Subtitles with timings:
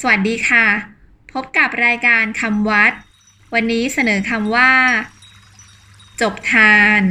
[0.00, 0.66] สวัสดีค่ะ
[1.32, 2.92] พบกับรายการคำวัด
[3.54, 4.72] วันนี้เสนอคำว่า
[6.20, 7.02] จบทาน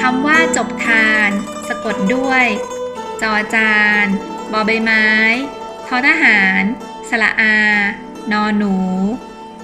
[0.00, 1.30] คำว่าจบทาน
[1.68, 2.46] สะกดด้วย
[3.22, 4.06] จอจาน
[4.52, 5.06] บอใบไม้
[5.86, 6.62] ทอทหาร
[7.08, 7.56] สระอา
[8.32, 8.76] นอหนู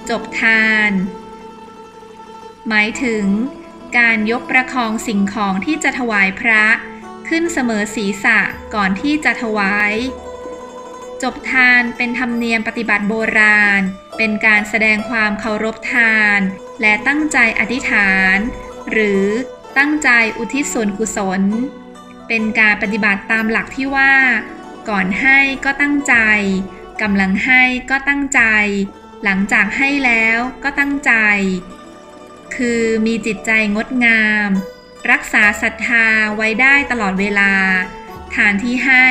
[0.09, 0.91] จบทาน
[2.69, 3.25] หมายถึง
[3.97, 6.65] การยกประคองสิ่งของที่จะถวายพระ
[7.27, 8.39] ขึ้นเสมอศีรษะ
[8.75, 9.93] ก่อนที่จะถวาย
[11.23, 13.81] จบทานเป็นธรรมเนียมปฏิบัติโบราณ
[14.17, 16.39] เป็นการแสดงความเคารพทาน
[16.81, 18.37] และตั้งใจอธิษฐาน
[18.91, 19.23] หรือ
[19.77, 21.41] ตั้งใจอุทิศส่วนกุศล
[22.27, 24.13] เป็นการปฏิบัติตามหลักที่ว่า
[24.89, 26.15] ก่อนให้ก็ตั้งใจ
[27.01, 28.41] กำลังให้ก็ตั้งใจ
[29.23, 31.11] หลังจากให้แล้วก็ตั้งใจ
[32.55, 34.49] คือมีจิตใจงดงาม
[35.11, 37.53] รักษาศรัทธาไว้ได้ตลอดเวลา
[38.35, 39.07] ทานที่ให้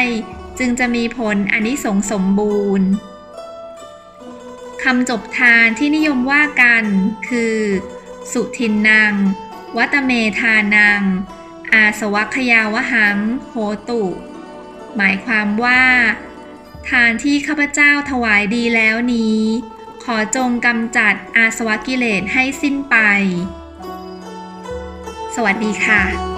[0.59, 2.89] จึงจะมีผลอนิสงส์สมบูรณ์
[4.83, 6.85] คำจบทานที่นิยมว่ากัน
[7.29, 7.57] คือ
[8.33, 9.15] สุทินนัง
[9.77, 10.11] วัตเม
[10.41, 11.03] ทานัง
[11.73, 13.55] อาสวัคยาวหังโห
[13.89, 14.05] ตุ
[14.97, 15.83] หมายความว่า
[16.89, 19.43] ทานที่ข้าพเจ้าถวายดีแล้วนี้
[20.05, 22.97] ขอจงกำจัดอาสวะกิเลสให้สิ้นไป
[25.35, 26.32] สวัสดีค่ะ